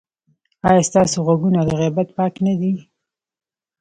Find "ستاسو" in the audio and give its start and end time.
0.89-1.17